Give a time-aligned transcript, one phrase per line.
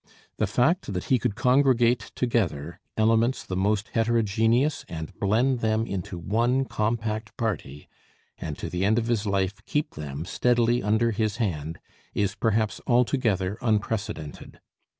[0.37, 6.17] The fact that he could congregate together elements the most heterogeneous and blend them into
[6.17, 7.87] one compact party,
[8.39, 11.77] and to the end of his life keep them steadily under his hand,
[12.15, 14.59] is perhaps altogether unprecedented.